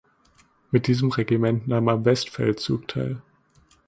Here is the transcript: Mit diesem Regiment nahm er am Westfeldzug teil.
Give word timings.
Mit 0.71 0.87
diesem 0.87 1.09
Regiment 1.11 1.67
nahm 1.67 1.87
er 1.87 1.93
am 1.93 2.05
Westfeldzug 2.05 2.87
teil. 2.87 3.21